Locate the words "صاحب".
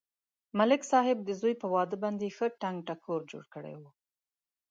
0.91-1.17